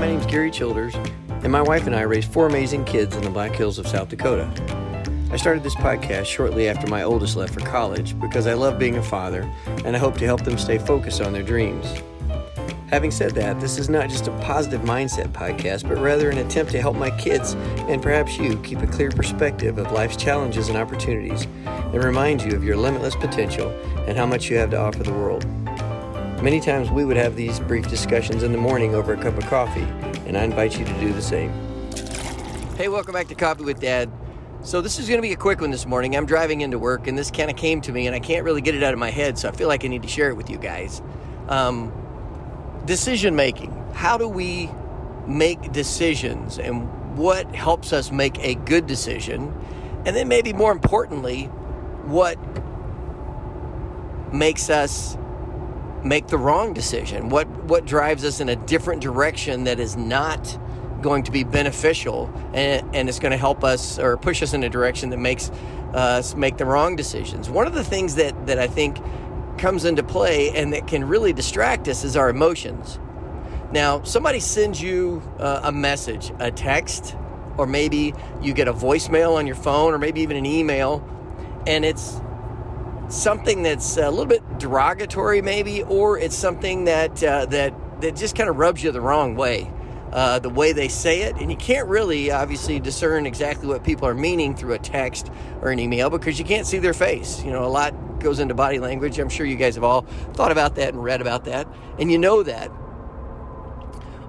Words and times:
my 0.00 0.06
name 0.06 0.18
is 0.18 0.24
Gary 0.24 0.50
Childers, 0.50 0.94
and 1.28 1.52
my 1.52 1.60
wife 1.60 1.86
and 1.86 1.94
I 1.94 2.00
raised 2.00 2.32
four 2.32 2.46
amazing 2.46 2.86
kids 2.86 3.14
in 3.14 3.22
the 3.22 3.28
Black 3.28 3.54
Hills 3.54 3.78
of 3.78 3.86
South 3.86 4.08
Dakota. 4.08 4.50
I 5.30 5.36
started 5.36 5.62
this 5.62 5.74
podcast 5.74 6.24
shortly 6.24 6.70
after 6.70 6.86
my 6.86 7.02
oldest 7.02 7.36
left 7.36 7.52
for 7.52 7.60
college 7.60 8.18
because 8.18 8.46
I 8.46 8.54
love 8.54 8.78
being 8.78 8.96
a 8.96 9.02
father 9.02 9.42
and 9.84 9.94
I 9.94 9.98
hope 9.98 10.16
to 10.16 10.24
help 10.24 10.42
them 10.42 10.56
stay 10.56 10.78
focused 10.78 11.20
on 11.20 11.34
their 11.34 11.42
dreams. 11.42 11.86
Having 12.88 13.10
said 13.10 13.32
that, 13.32 13.60
this 13.60 13.78
is 13.78 13.90
not 13.90 14.08
just 14.08 14.26
a 14.26 14.30
positive 14.38 14.80
mindset 14.80 15.28
podcast, 15.32 15.86
but 15.86 15.98
rather 15.98 16.30
an 16.30 16.38
attempt 16.38 16.72
to 16.72 16.80
help 16.80 16.96
my 16.96 17.10
kids 17.18 17.52
and 17.86 18.02
perhaps 18.02 18.38
you 18.38 18.56
keep 18.62 18.78
a 18.78 18.86
clear 18.86 19.10
perspective 19.10 19.76
of 19.76 19.92
life's 19.92 20.16
challenges 20.16 20.70
and 20.70 20.78
opportunities 20.78 21.46
and 21.66 22.02
remind 22.02 22.40
you 22.40 22.56
of 22.56 22.64
your 22.64 22.78
limitless 22.78 23.16
potential 23.16 23.68
and 24.08 24.16
how 24.16 24.24
much 24.24 24.48
you 24.48 24.56
have 24.56 24.70
to 24.70 24.78
offer 24.78 25.02
the 25.02 25.12
world. 25.12 25.44
Many 26.42 26.58
times 26.58 26.90
we 26.90 27.04
would 27.04 27.18
have 27.18 27.36
these 27.36 27.60
brief 27.60 27.86
discussions 27.86 28.42
in 28.42 28.50
the 28.50 28.56
morning 28.56 28.94
over 28.94 29.12
a 29.12 29.16
cup 29.22 29.36
of 29.36 29.44
coffee, 29.44 29.86
and 30.26 30.38
I 30.38 30.44
invite 30.44 30.78
you 30.78 30.86
to 30.86 30.92
do 30.98 31.12
the 31.12 31.20
same. 31.20 31.52
Hey, 32.78 32.88
welcome 32.88 33.12
back 33.12 33.28
to 33.28 33.34
Coffee 33.34 33.64
with 33.64 33.78
Dad. 33.78 34.10
So, 34.62 34.80
this 34.80 34.98
is 34.98 35.06
going 35.06 35.18
to 35.18 35.22
be 35.22 35.32
a 35.32 35.36
quick 35.36 35.60
one 35.60 35.70
this 35.70 35.84
morning. 35.84 36.16
I'm 36.16 36.24
driving 36.24 36.62
into 36.62 36.78
work, 36.78 37.06
and 37.06 37.18
this 37.18 37.30
kind 37.30 37.50
of 37.50 37.58
came 37.58 37.82
to 37.82 37.92
me, 37.92 38.06
and 38.06 38.16
I 38.16 38.20
can't 38.20 38.42
really 38.42 38.62
get 38.62 38.74
it 38.74 38.82
out 38.82 38.94
of 38.94 38.98
my 38.98 39.10
head, 39.10 39.36
so 39.36 39.50
I 39.50 39.52
feel 39.52 39.68
like 39.68 39.84
I 39.84 39.88
need 39.88 40.00
to 40.00 40.08
share 40.08 40.30
it 40.30 40.34
with 40.34 40.48
you 40.48 40.56
guys. 40.56 41.02
Um, 41.48 41.92
decision 42.86 43.36
making. 43.36 43.72
How 43.92 44.16
do 44.16 44.26
we 44.26 44.70
make 45.26 45.72
decisions 45.72 46.58
and 46.58 47.18
what 47.18 47.54
helps 47.54 47.92
us 47.92 48.10
make 48.10 48.38
a 48.38 48.54
good 48.54 48.86
decision? 48.86 49.54
And 50.06 50.16
then, 50.16 50.26
maybe 50.26 50.54
more 50.54 50.72
importantly, 50.72 51.44
what 52.06 52.38
makes 54.32 54.70
us 54.70 55.18
make 56.04 56.28
the 56.28 56.38
wrong 56.38 56.72
decision? 56.72 57.28
What, 57.28 57.48
what 57.64 57.84
drives 57.84 58.24
us 58.24 58.40
in 58.40 58.48
a 58.48 58.56
different 58.56 59.02
direction 59.02 59.64
that 59.64 59.80
is 59.80 59.96
not 59.96 60.58
going 61.00 61.22
to 61.22 61.30
be 61.30 61.44
beneficial 61.44 62.32
and, 62.52 62.94
and 62.94 63.08
it's 63.08 63.18
going 63.18 63.32
to 63.32 63.38
help 63.38 63.64
us 63.64 63.98
or 63.98 64.16
push 64.16 64.42
us 64.42 64.52
in 64.52 64.62
a 64.62 64.68
direction 64.68 65.10
that 65.10 65.18
makes 65.18 65.50
us 65.94 66.34
make 66.34 66.56
the 66.56 66.64
wrong 66.64 66.96
decisions? 66.96 67.50
One 67.50 67.66
of 67.66 67.74
the 67.74 67.84
things 67.84 68.16
that, 68.16 68.46
that 68.46 68.58
I 68.58 68.66
think 68.66 68.98
comes 69.58 69.84
into 69.84 70.02
play 70.02 70.50
and 70.50 70.72
that 70.72 70.86
can 70.86 71.04
really 71.04 71.32
distract 71.32 71.88
us 71.88 72.04
is 72.04 72.16
our 72.16 72.30
emotions. 72.30 72.98
Now, 73.72 74.02
somebody 74.02 74.40
sends 74.40 74.82
you 74.82 75.22
uh, 75.38 75.60
a 75.64 75.72
message, 75.72 76.32
a 76.40 76.50
text, 76.50 77.14
or 77.56 77.66
maybe 77.66 78.14
you 78.42 78.52
get 78.52 78.68
a 78.68 78.72
voicemail 78.72 79.36
on 79.36 79.46
your 79.46 79.56
phone, 79.56 79.92
or 79.92 79.98
maybe 79.98 80.22
even 80.22 80.36
an 80.36 80.46
email, 80.46 81.06
and 81.66 81.84
it's 81.84 82.20
something 83.10 83.62
that's 83.62 83.96
a 83.96 84.08
little 84.08 84.26
bit 84.26 84.42
derogatory, 84.58 85.42
maybe, 85.42 85.82
or 85.82 86.18
it's 86.18 86.36
something 86.36 86.84
that 86.84 87.22
uh, 87.22 87.46
that 87.46 87.74
that 88.00 88.16
just 88.16 88.36
kind 88.36 88.48
of 88.48 88.56
rubs 88.56 88.82
you 88.82 88.90
the 88.92 89.00
wrong 89.00 89.36
way. 89.36 89.70
Uh, 90.12 90.40
the 90.40 90.50
way 90.50 90.72
they 90.72 90.88
say 90.88 91.22
it, 91.22 91.36
and 91.36 91.52
you 91.52 91.56
can't 91.56 91.86
really 91.86 92.32
obviously 92.32 92.80
discern 92.80 93.26
exactly 93.26 93.68
what 93.68 93.84
people 93.84 94.08
are 94.08 94.14
meaning 94.14 94.56
through 94.56 94.72
a 94.72 94.78
text 94.78 95.30
or 95.62 95.70
an 95.70 95.78
email 95.78 96.10
because 96.10 96.36
you 96.36 96.44
can't 96.44 96.66
see 96.66 96.78
their 96.78 96.92
face. 96.92 97.44
You 97.44 97.52
know, 97.52 97.64
a 97.64 97.70
lot 97.70 98.18
goes 98.18 98.40
into 98.40 98.52
body 98.52 98.80
language. 98.80 99.20
I'm 99.20 99.28
sure 99.28 99.46
you 99.46 99.54
guys 99.54 99.76
have 99.76 99.84
all 99.84 100.02
thought 100.32 100.50
about 100.50 100.74
that 100.74 100.94
and 100.94 101.02
read 101.02 101.20
about 101.20 101.44
that, 101.44 101.68
and 102.00 102.10
you 102.10 102.18
know 102.18 102.42
that. 102.42 102.72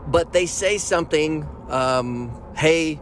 But 0.05 0.33
they 0.33 0.45
say 0.45 0.77
something, 0.77 1.47
um, 1.69 2.31
hey, 2.55 2.99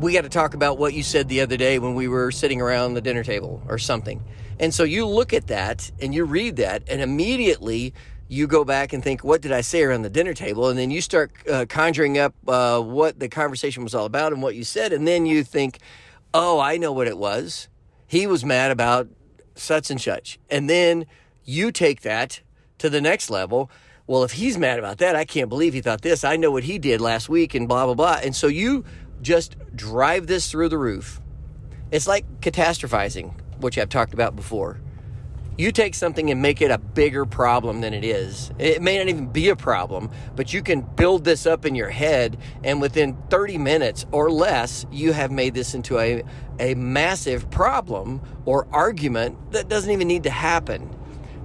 we 0.00 0.14
got 0.14 0.22
to 0.22 0.30
talk 0.30 0.54
about 0.54 0.78
what 0.78 0.94
you 0.94 1.02
said 1.02 1.28
the 1.28 1.42
other 1.42 1.58
day 1.58 1.78
when 1.78 1.94
we 1.94 2.08
were 2.08 2.30
sitting 2.30 2.60
around 2.60 2.94
the 2.94 3.02
dinner 3.02 3.22
table 3.22 3.62
or 3.68 3.76
something. 3.76 4.24
And 4.58 4.72
so 4.72 4.82
you 4.82 5.06
look 5.06 5.34
at 5.34 5.48
that 5.48 5.90
and 6.00 6.14
you 6.14 6.24
read 6.24 6.56
that, 6.56 6.84
and 6.88 7.02
immediately 7.02 7.92
you 8.26 8.46
go 8.46 8.64
back 8.64 8.94
and 8.94 9.04
think, 9.04 9.22
what 9.22 9.42
did 9.42 9.52
I 9.52 9.60
say 9.60 9.82
around 9.82 10.02
the 10.02 10.10
dinner 10.10 10.32
table? 10.32 10.68
And 10.68 10.78
then 10.78 10.90
you 10.90 11.02
start 11.02 11.32
uh, 11.50 11.66
conjuring 11.68 12.16
up 12.16 12.34
uh, 12.48 12.80
what 12.80 13.20
the 13.20 13.28
conversation 13.28 13.82
was 13.82 13.94
all 13.94 14.06
about 14.06 14.32
and 14.32 14.42
what 14.42 14.54
you 14.54 14.64
said. 14.64 14.92
And 14.92 15.06
then 15.06 15.26
you 15.26 15.44
think, 15.44 15.78
oh, 16.32 16.58
I 16.60 16.78
know 16.78 16.92
what 16.92 17.06
it 17.06 17.18
was. 17.18 17.68
He 18.06 18.26
was 18.26 18.44
mad 18.44 18.70
about 18.70 19.08
such 19.54 19.90
and 19.90 20.00
such. 20.00 20.38
And 20.48 20.70
then 20.70 21.06
you 21.44 21.72
take 21.72 22.00
that 22.02 22.40
to 22.78 22.88
the 22.88 23.00
next 23.00 23.28
level. 23.28 23.70
Well, 24.06 24.24
if 24.24 24.32
he's 24.32 24.56
mad 24.56 24.78
about 24.78 24.98
that, 24.98 25.14
I 25.14 25.24
can't 25.24 25.48
believe 25.48 25.74
he 25.74 25.80
thought 25.80 26.02
this. 26.02 26.24
I 26.24 26.36
know 26.36 26.50
what 26.50 26.64
he 26.64 26.78
did 26.78 27.00
last 27.00 27.28
week 27.28 27.54
and 27.54 27.68
blah, 27.68 27.84
blah, 27.84 27.94
blah. 27.94 28.20
And 28.22 28.34
so 28.34 28.46
you 28.46 28.84
just 29.22 29.56
drive 29.74 30.26
this 30.26 30.50
through 30.50 30.68
the 30.68 30.78
roof. 30.78 31.20
It's 31.90 32.06
like 32.06 32.40
catastrophizing 32.40 33.34
which 33.62 33.78
I've 33.78 33.88
talked 33.88 34.14
about 34.14 34.36
before. 34.36 34.80
You 35.58 35.72
take 35.72 35.94
something 35.94 36.30
and 36.30 36.40
make 36.40 36.62
it 36.62 36.70
a 36.70 36.78
bigger 36.78 37.26
problem 37.26 37.82
than 37.82 37.92
it 37.92 38.02
is. 38.02 38.50
It 38.58 38.80
may 38.80 38.96
not 38.96 39.08
even 39.08 39.26
be 39.26 39.50
a 39.50 39.56
problem, 39.56 40.10
but 40.34 40.54
you 40.54 40.62
can 40.62 40.80
build 40.80 41.24
this 41.24 41.44
up 41.44 41.66
in 41.66 41.74
your 41.74 41.90
head, 41.90 42.38
and 42.64 42.80
within 42.80 43.16
30 43.28 43.58
minutes 43.58 44.06
or 44.10 44.30
less, 44.30 44.86
you 44.90 45.12
have 45.12 45.30
made 45.30 45.52
this 45.52 45.74
into 45.74 45.98
a, 45.98 46.22
a 46.58 46.74
massive 46.74 47.50
problem 47.50 48.22
or 48.46 48.66
argument 48.72 49.52
that 49.52 49.68
doesn't 49.68 49.90
even 49.90 50.08
need 50.08 50.22
to 50.22 50.30
happen. 50.30 50.82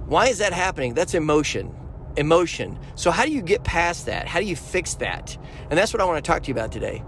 Why 0.06 0.28
is 0.28 0.38
that 0.38 0.54
happening? 0.54 0.94
That's 0.94 1.12
emotion. 1.12 1.74
Emotion. 2.16 2.78
So, 2.94 3.10
how 3.10 3.26
do 3.26 3.32
you 3.32 3.42
get 3.42 3.64
past 3.64 4.06
that? 4.06 4.26
How 4.28 4.40
do 4.40 4.46
you 4.46 4.56
fix 4.56 4.94
that? 4.94 5.36
And 5.68 5.78
that's 5.78 5.92
what 5.92 6.00
I 6.00 6.06
want 6.06 6.24
to 6.24 6.26
talk 6.26 6.42
to 6.44 6.48
you 6.48 6.54
about 6.54 6.72
today. 6.72 7.02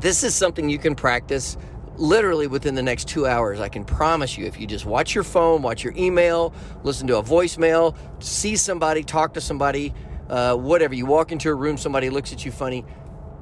This 0.00 0.22
is 0.22 0.34
something 0.34 0.68
you 0.68 0.78
can 0.78 0.94
practice 0.94 1.56
literally 1.96 2.46
within 2.46 2.74
the 2.74 2.82
next 2.82 3.08
two 3.08 3.26
hours. 3.26 3.60
I 3.60 3.68
can 3.68 3.84
promise 3.84 4.36
you, 4.36 4.46
if 4.46 4.60
you 4.60 4.66
just 4.66 4.84
watch 4.84 5.14
your 5.14 5.24
phone, 5.24 5.62
watch 5.62 5.82
your 5.82 5.94
email, 5.96 6.52
listen 6.82 7.06
to 7.06 7.16
a 7.16 7.22
voicemail, 7.22 7.96
see 8.22 8.56
somebody, 8.56 9.02
talk 9.02 9.34
to 9.34 9.40
somebody, 9.40 9.94
uh, 10.28 10.54
whatever, 10.54 10.94
you 10.94 11.06
walk 11.06 11.32
into 11.32 11.48
a 11.48 11.54
room, 11.54 11.76
somebody 11.76 12.10
looks 12.10 12.32
at 12.32 12.44
you 12.44 12.52
funny, 12.52 12.84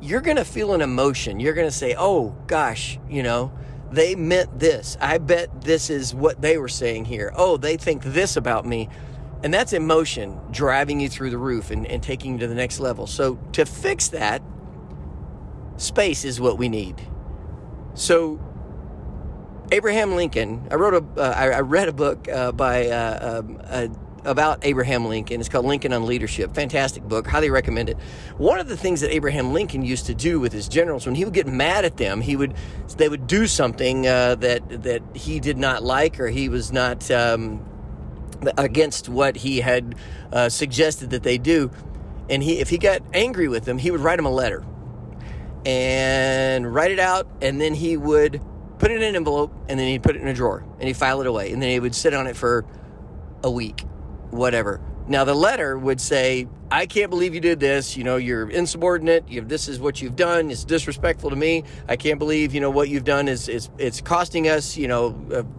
you're 0.00 0.21
going 0.21 0.37
to 0.37 0.44
feel 0.44 0.75
an 0.75 0.83
emotion. 0.83 1.41
You're 1.41 1.54
going 1.54 1.69
to 1.69 1.75
say, 1.75 1.94
oh 1.99 2.37
gosh, 2.47 2.99
you 3.09 3.22
know, 3.22 3.53
they 3.91 4.15
meant 4.15 4.59
this. 4.59 4.97
I 5.00 5.19
bet 5.19 5.62
this 5.62 5.88
is 5.88 6.15
what 6.15 6.41
they 6.43 6.59
were 6.59 6.69
saying 6.69 7.06
here. 7.06 7.33
Oh, 7.34 7.56
they 7.56 7.77
think 7.77 8.03
this 8.03 8.37
about 8.37 8.66
me. 8.66 8.88
And 9.43 9.53
that's 9.53 9.72
emotion 9.72 10.41
driving 10.50 11.00
you 11.00 11.09
through 11.09 11.31
the 11.31 11.38
roof 11.38 11.71
and, 11.71 11.87
and 11.87 12.03
taking 12.03 12.33
you 12.33 12.38
to 12.41 12.47
the 12.47 12.54
next 12.54 12.81
level. 12.81 13.06
So 13.06 13.37
to 13.53 13.66
fix 13.66 14.09
that, 14.09 14.43
space 15.77 16.25
is 16.25 16.41
what 16.41 16.59
we 16.59 16.69
need 16.69 17.01
so, 17.95 18.41
Abraham 19.71 20.17
Lincoln, 20.17 20.67
I 20.71 20.75
wrote 20.75 20.95
a, 20.95 21.21
uh, 21.21 21.35
I, 21.35 21.51
I 21.51 21.61
read 21.61 21.89
a 21.89 21.93
book 21.93 22.29
uh, 22.29 22.53
by 22.53 22.89
uh, 22.89 23.43
um, 23.47 23.97
about 24.25 24.65
Abraham 24.65 25.07
Lincoln. 25.07 25.39
It's 25.39 25.49
called 25.49 25.65
Lincoln 25.65 25.93
on 25.93 26.05
Leadership. 26.05 26.55
Fantastic 26.55 27.05
book. 27.05 27.27
Highly 27.27 27.51
recommend 27.51 27.89
it. 27.89 27.97
One 28.37 28.59
of 28.59 28.69
the 28.69 28.77
things 28.77 29.01
that 29.03 29.15
Abraham 29.15 29.53
Lincoln 29.53 29.84
used 29.84 30.07
to 30.07 30.15
do 30.15 30.41
with 30.41 30.53
his 30.53 30.69
generals, 30.69 31.07
when 31.07 31.15
he 31.15 31.25
would 31.25 31.34
get 31.34 31.47
mad 31.47 31.84
at 31.84 31.97
them, 31.97 32.21
he 32.21 32.34
would 32.37 32.55
they 32.97 33.09
would 33.09 33.27
do 33.27 33.47
something 33.47 34.07
uh, 34.07 34.34
that 34.37 34.83
that 34.83 35.03
he 35.15 35.39
did 35.39 35.57
not 35.57 35.84
like 35.84 36.19
or 36.19 36.29
he 36.29 36.49
was 36.49 36.73
not 36.73 37.09
um, 37.13 37.65
against 38.59 39.09
what 39.09 39.37
he 39.37 39.61
had 39.61 39.95
uh, 40.33 40.49
suggested 40.49 41.11
that 41.11 41.23
they 41.23 41.39
do. 41.39 41.71
And 42.29 42.43
he, 42.43 42.59
if 42.59 42.71
he 42.71 42.79
got 42.79 43.03
angry 43.13 43.49
with 43.49 43.67
them, 43.67 43.79
he 43.79 43.91
would 43.91 44.01
write 44.01 44.17
them 44.17 44.27
a 44.27 44.31
letter 44.31 44.65
and 45.65 46.73
write 46.73 46.91
it 46.91 46.99
out, 46.99 47.27
and 47.41 47.61
then 47.61 47.75
he 47.75 47.97
would 47.97 48.41
put 48.79 48.91
it 48.91 48.97
in 48.97 49.03
an 49.03 49.17
envelope, 49.17 49.53
and 49.69 49.79
then 49.79 49.89
he'd 49.89 50.03
put 50.03 50.17
it 50.17 50.23
in 50.23 50.29
a 50.29 50.35
drawer, 50.35 50.65
and 50.79 50.89
he'd 50.89 50.97
file 50.97 51.21
it 51.21 51.27
away, 51.27 51.53
and 51.53 51.63
then 51.63 51.71
he 51.71 51.81
would 51.81 51.95
sit 51.95 52.13
on 52.13 52.27
it 52.27 52.37
for 52.37 52.65
a 53.43 53.51
week, 53.51 53.85
whatever. 54.31 54.81
Now 55.07 55.25
the 55.25 55.35
letter 55.35 55.79
would 55.79 56.01
say, 56.01 56.49
"I 56.71 56.87
can't 56.87 57.11
believe 57.11 57.35
you 57.35 57.41
did 57.41 57.61
this. 57.61 57.97
You 57.97 58.05
know, 58.05 58.17
you're 58.17 58.49
insubordinate. 58.49 59.29
You 59.29 59.43
this 59.43 59.69
is 59.69 59.79
what 59.79 60.01
you've 60.01 60.17
done. 60.17 60.51
It's 60.51 60.65
disrespectful 60.65 61.31
to 61.31 61.37
me. 61.37 61.65
I 61.89 61.97
can't 61.97 62.19
believe 62.19 62.55
you 62.55 62.61
know 62.61 62.71
what 62.71 62.89
you've 62.89 63.05
done 63.05 63.29
is 63.29 63.49
is 63.49 63.69
it's 63.77 64.01
costing 64.01 64.49
us 64.49 64.77
you 64.77 64.89
know 64.89 65.11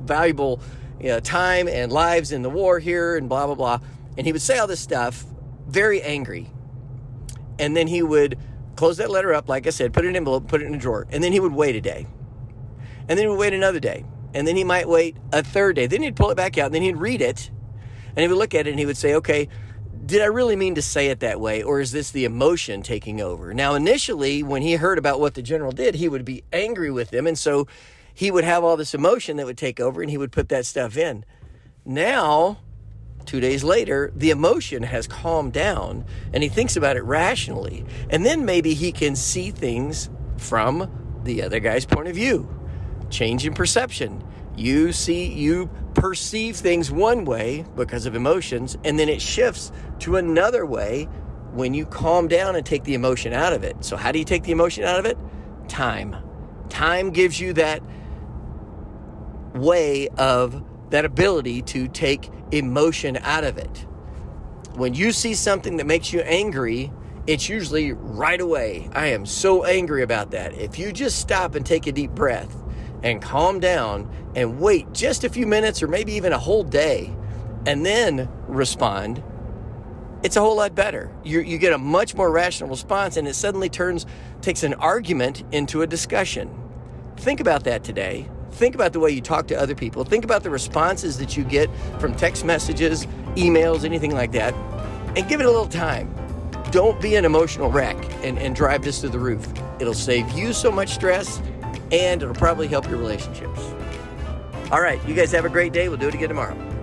valuable 0.04 0.60
you 1.00 1.10
know, 1.10 1.20
time 1.20 1.68
and 1.68 1.92
lives 1.92 2.32
in 2.32 2.42
the 2.42 2.50
war 2.50 2.80
here 2.80 3.18
and 3.18 3.30
blah 3.30 3.46
blah 3.46 3.56
blah." 3.56 3.80
And 4.18 4.26
he 4.26 4.34
would 4.34 4.42
say 4.42 4.58
all 4.58 4.66
this 4.66 4.80
stuff, 4.80 5.26
very 5.68 6.02
angry, 6.02 6.50
and 7.60 7.78
then 7.78 7.86
he 7.86 8.02
would 8.02 8.38
close 8.76 8.98
that 8.98 9.10
letter 9.10 9.34
up, 9.34 9.50
like 9.50 9.68
I 9.68 9.70
said, 9.70 9.94
put 9.94 10.06
it 10.06 10.10
in 10.10 10.14
an 10.14 10.18
envelope, 10.18 10.48
put 10.48 10.62
it 10.62 10.66
in 10.66 10.76
a 10.76 10.78
drawer, 10.78 11.08
and 11.10 11.24
then 11.24 11.32
he 11.32 11.40
would 11.40 11.54
wait 11.54 11.76
a 11.76 11.82
day. 11.82 12.08
And 13.08 13.18
then 13.18 13.20
he 13.20 13.28
would 13.28 13.40
wait 13.40 13.54
another 13.54 13.80
day. 13.80 14.06
And 14.34 14.48
then 14.48 14.56
he 14.56 14.64
might 14.64 14.90
wait 14.90 15.16
a 15.32 15.44
third 15.44 15.76
day. 15.76 15.88
Then 15.88 16.02
he'd 16.02 16.16
pull 16.16 16.30
it 16.30 16.36
back 16.36 16.58
out, 16.58 16.68
and 16.68 16.76
then 16.76 16.82
he'd 16.82 16.98
read 16.98 17.22
it, 17.22 17.50
and 18.10 18.20
he 18.20 18.28
would 18.28 18.38
look 18.38 18.54
at 18.54 18.68
it, 18.68 18.72
and 18.72 18.80
he 18.80 18.86
would 18.86 18.98
say, 18.98 19.14
okay, 19.16 19.48
did 20.06 20.22
I 20.22 20.26
really 20.26 20.56
mean 20.56 20.76
to 20.76 20.82
say 20.82 21.08
it 21.08 21.22
that 21.22 21.40
way, 21.40 21.64
or 21.64 21.80
is 21.80 21.92
this 21.92 22.12
the 22.12 22.26
emotion 22.26 22.82
taking 22.84 23.22
over? 23.22 23.54
Now, 23.54 23.74
initially, 23.74 24.44
when 24.44 24.62
he 24.62 24.76
heard 24.76 24.98
about 24.98 25.20
what 25.20 25.34
the 25.34 25.42
general 25.42 25.72
did, 25.72 25.96
he 25.96 26.08
would 26.08 26.26
be 26.26 26.44
angry 26.54 26.92
with 26.92 27.12
him, 27.12 27.26
and 27.26 27.38
so 27.38 27.68
he 28.14 28.30
would 28.30 28.44
have 28.44 28.64
all 28.64 28.78
this 28.78 28.94
emotion 28.94 29.38
that 29.38 29.46
would 29.46 29.58
take 29.58 29.80
over, 29.80 30.02
and 30.02 30.12
he 30.12 30.18
would 30.18 30.32
put 30.32 30.50
that 30.50 30.66
stuff 30.66 30.96
in. 30.96 31.26
Now, 31.86 32.60
Two 33.36 33.42
days 33.42 33.66
later, 33.66 34.14
the 34.16 34.30
emotion 34.30 34.82
has 34.82 35.08
calmed 35.08 35.52
down 35.52 36.06
and 36.32 36.42
he 36.42 36.48
thinks 36.48 36.78
about 36.78 36.96
it 36.96 37.04
rationally. 37.04 37.84
And 38.10 38.26
then 38.26 38.46
maybe 38.46 38.74
he 38.74 38.94
can 38.94 39.18
see 39.18 39.52
things 39.52 40.10
from 40.38 41.20
the 41.26 41.44
other 41.44 41.60
guy's 41.60 41.86
point 41.86 42.08
of 42.08 42.16
view. 42.16 42.48
Change 43.10 43.46
in 43.46 43.54
perception. 43.54 44.24
You 44.56 44.94
see, 44.94 45.26
you 45.26 45.70
perceive 45.96 46.56
things 46.56 46.90
one 46.90 47.26
way 47.26 47.66
because 47.76 48.06
of 48.06 48.16
emotions, 48.16 48.78
and 48.86 48.98
then 48.98 49.10
it 49.10 49.22
shifts 49.22 49.70
to 50.00 50.16
another 50.16 50.66
way 50.66 51.10
when 51.52 51.74
you 51.74 51.86
calm 51.86 52.30
down 52.30 52.56
and 52.56 52.66
take 52.66 52.86
the 52.86 52.94
emotion 52.94 53.34
out 53.34 53.52
of 53.52 53.66
it. 53.66 53.84
So, 53.84 53.98
how 53.98 54.14
do 54.14 54.20
you 54.20 54.24
take 54.24 54.44
the 54.44 54.54
emotion 54.54 54.86
out 54.86 54.98
of 54.98 55.06
it? 55.06 55.18
Time. 55.68 56.16
Time 56.70 57.10
gives 57.10 57.38
you 57.38 57.52
that 57.52 57.84
way 59.56 60.08
of 60.18 60.64
that 60.90 61.06
ability 61.06 61.62
to 61.64 61.88
take 61.88 62.30
emotion 62.52 63.18
out 63.18 63.44
of 63.44 63.58
it. 63.58 63.86
When 64.76 64.94
you 64.94 65.12
see 65.12 65.34
something 65.34 65.78
that 65.78 65.88
makes 65.88 66.12
you 66.12 66.20
angry, 66.22 66.92
it's 67.28 67.50
usually 67.50 67.94
right 67.94 68.40
away. 68.40 68.90
I 68.94 69.08
am 69.08 69.26
so 69.26 69.64
angry 69.64 70.04
about 70.04 70.32
that. 70.32 70.54
If 70.54 70.78
you 70.78 70.92
just 70.92 71.20
stop 71.20 71.56
and 71.56 71.66
take 71.66 71.88
a 71.88 71.92
deep 71.92 72.12
breath 72.12 72.56
and 73.04 73.22
calm 73.22 73.60
down 73.60 74.12
and 74.36 74.60
wait 74.60 74.92
just 74.94 75.24
a 75.24 75.30
few 75.30 75.48
minutes 75.48 75.82
or 75.82 75.88
maybe 75.88 76.14
even 76.14 76.34
a 76.34 76.38
whole 76.38 76.64
day 76.64 77.16
and 77.66 77.86
then 77.86 78.30
respond, 78.48 79.24
it's 80.24 80.36
a 80.36 80.42
whole 80.42 80.58
lot 80.58 80.76
better. 80.76 81.12
You, 81.24 81.40
you 81.40 81.58
get 81.58 81.74
a 81.74 81.78
much 81.78 82.16
more 82.16 82.32
rational 82.32 82.70
response 82.70 83.18
and 83.18 83.28
it 83.28 83.36
suddenly 83.36 83.70
turns, 83.70 84.06
takes 84.42 84.64
an 84.64 84.74
argument 84.76 85.44
into 85.52 85.82
a 85.82 85.88
discussion. 85.88 86.50
Think 87.18 87.40
about 87.40 87.64
that 87.64 87.84
today. 87.84 88.30
Think 88.56 88.74
about 88.74 88.94
the 88.94 89.02
way 89.02 89.12
you 89.12 89.20
talk 89.22 89.48
to 89.48 89.60
other 89.60 89.76
people. 89.76 90.06
Think 90.06 90.24
about 90.24 90.42
the 90.44 90.50
responses 90.50 91.18
that 91.18 91.36
you 91.36 91.44
get 91.44 91.70
from 92.00 92.16
text 92.16 92.46
messages, 92.46 93.06
emails, 93.36 93.84
anything 93.84 94.12
like 94.12 94.32
that, 94.32 94.54
and 95.18 95.28
give 95.28 95.42
it 95.42 95.46
a 95.46 95.52
little 95.52 95.68
time. 95.68 96.14
Don't 96.72 97.00
be 97.02 97.16
an 97.16 97.26
emotional 97.26 97.70
wreck 97.70 97.98
and, 98.24 98.40
and 98.40 98.56
drive 98.56 98.82
this 98.82 99.02
to 99.02 99.10
the 99.10 99.20
roof. 99.20 99.46
It'll 99.80 99.94
save 99.94 100.32
you 100.32 100.54
so 100.54 100.72
much 100.72 100.94
stress 100.94 101.42
and 101.92 102.24
it'll 102.24 102.34
probably 102.34 102.68
help 102.68 102.88
your 102.90 102.98
relationships. 102.98 103.60
All 104.72 104.82
right, 104.82 105.06
you 105.06 105.14
guys 105.14 105.34
have 105.34 105.44
a 105.44 105.50
great 105.50 105.74
day. 105.74 105.90
We'll 105.90 105.98
do 105.98 106.08
it 106.08 106.16
again 106.16 106.30
tomorrow. 106.30 106.75